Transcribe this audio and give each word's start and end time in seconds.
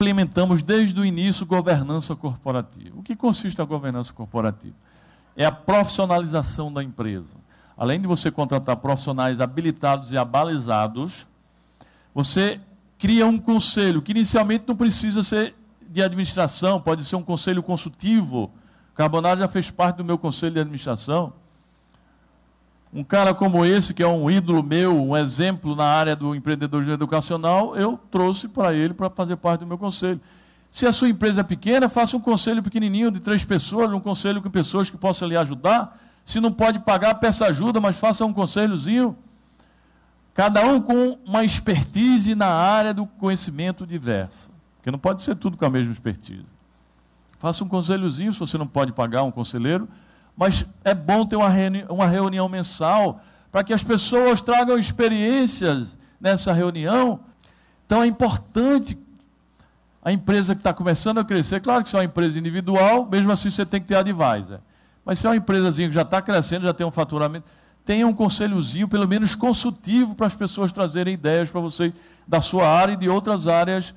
implementamos 0.00 0.62
desde 0.62 1.00
o 1.00 1.04
início 1.04 1.44
governança 1.44 2.14
corporativa. 2.14 2.96
O 2.96 3.02
que 3.02 3.16
consiste 3.16 3.60
a 3.60 3.64
governança 3.64 4.12
corporativa? 4.12 4.76
É 5.36 5.44
a 5.44 5.50
profissionalização 5.50 6.72
da 6.72 6.84
empresa. 6.84 7.36
Além 7.76 8.00
de 8.00 8.06
você 8.06 8.30
contratar 8.30 8.76
profissionais 8.76 9.40
habilitados 9.40 10.12
e 10.12 10.16
abalizados, 10.16 11.26
você 12.14 12.60
cria 12.96 13.26
um 13.26 13.38
conselho 13.38 14.00
que 14.00 14.12
inicialmente 14.12 14.66
não 14.68 14.76
precisa 14.76 15.24
ser 15.24 15.56
de 15.90 16.00
administração, 16.00 16.80
pode 16.80 17.04
ser 17.04 17.16
um 17.16 17.22
conselho 17.24 17.60
consultivo. 17.60 18.52
Carbonaro 18.94 19.40
já 19.40 19.48
fez 19.48 19.68
parte 19.68 19.96
do 19.96 20.04
meu 20.04 20.16
conselho 20.16 20.52
de 20.52 20.60
administração. 20.60 21.32
Um 22.92 23.04
cara 23.04 23.34
como 23.34 23.64
esse, 23.64 23.92
que 23.92 24.02
é 24.02 24.06
um 24.06 24.30
ídolo 24.30 24.62
meu, 24.62 24.96
um 24.96 25.16
exemplo 25.16 25.76
na 25.76 25.84
área 25.84 26.16
do 26.16 26.34
empreendedorismo 26.34 26.94
educacional, 26.94 27.76
eu 27.76 27.98
trouxe 28.10 28.48
para 28.48 28.72
ele 28.72 28.94
para 28.94 29.10
fazer 29.10 29.36
parte 29.36 29.60
do 29.60 29.66
meu 29.66 29.76
conselho. 29.76 30.20
Se 30.70 30.86
a 30.86 30.92
sua 30.92 31.08
empresa 31.08 31.40
é 31.40 31.44
pequena, 31.44 31.88
faça 31.88 32.16
um 32.16 32.20
conselho 32.20 32.62
pequenininho 32.62 33.10
de 33.10 33.20
três 33.20 33.44
pessoas, 33.44 33.90
um 33.92 34.00
conselho 34.00 34.42
com 34.42 34.50
pessoas 34.50 34.88
que 34.88 34.96
possam 34.96 35.28
lhe 35.28 35.36
ajudar. 35.36 35.98
Se 36.24 36.40
não 36.40 36.52
pode 36.52 36.78
pagar, 36.80 37.14
peça 37.14 37.46
ajuda, 37.46 37.80
mas 37.80 37.98
faça 37.98 38.24
um 38.24 38.32
conselhozinho. 38.32 39.16
Cada 40.34 40.64
um 40.66 40.80
com 40.80 41.18
uma 41.26 41.44
expertise 41.44 42.34
na 42.34 42.48
área 42.48 42.94
do 42.94 43.06
conhecimento 43.06 43.86
diversa. 43.86 44.50
Porque 44.76 44.90
não 44.90 44.98
pode 44.98 45.22
ser 45.22 45.36
tudo 45.36 45.56
com 45.56 45.64
a 45.64 45.70
mesma 45.70 45.92
expertise. 45.92 46.46
Faça 47.38 47.64
um 47.64 47.68
conselhozinho, 47.68 48.32
se 48.32 48.38
você 48.38 48.58
não 48.58 48.66
pode 48.66 48.92
pagar 48.92 49.22
um 49.22 49.30
conselheiro, 49.30 49.88
mas 50.38 50.64
é 50.84 50.94
bom 50.94 51.26
ter 51.26 51.34
uma 51.34 51.48
reunião, 51.48 51.86
uma 51.90 52.06
reunião 52.06 52.48
mensal 52.48 53.20
para 53.50 53.64
que 53.64 53.72
as 53.74 53.82
pessoas 53.82 54.40
tragam 54.40 54.78
experiências 54.78 55.98
nessa 56.20 56.52
reunião. 56.52 57.18
Então 57.84 58.04
é 58.04 58.06
importante 58.06 58.96
a 60.00 60.12
empresa 60.12 60.54
que 60.54 60.60
está 60.60 60.72
começando 60.72 61.18
a 61.18 61.24
crescer, 61.24 61.60
claro 61.60 61.82
que 61.82 61.88
se 61.88 61.96
é 61.96 61.98
uma 61.98 62.04
empresa 62.04 62.38
individual, 62.38 63.04
mesmo 63.10 63.32
assim 63.32 63.50
você 63.50 63.66
tem 63.66 63.80
que 63.80 63.88
ter 63.88 63.96
advisor. 63.96 64.60
Mas 65.04 65.18
se 65.18 65.26
é 65.26 65.30
uma 65.30 65.36
empresazinha 65.36 65.88
que 65.88 65.94
já 65.94 66.02
está 66.02 66.22
crescendo, 66.22 66.62
já 66.62 66.72
tem 66.72 66.86
um 66.86 66.92
faturamento, 66.92 67.44
tenha 67.84 68.06
um 68.06 68.14
conselhozinho, 68.14 68.86
pelo 68.86 69.08
menos 69.08 69.34
consultivo, 69.34 70.14
para 70.14 70.28
as 70.28 70.36
pessoas 70.36 70.72
trazerem 70.72 71.14
ideias 71.14 71.50
para 71.50 71.60
você 71.60 71.92
da 72.28 72.40
sua 72.40 72.68
área 72.68 72.92
e 72.92 72.96
de 72.96 73.08
outras 73.08 73.48
áreas 73.48 73.92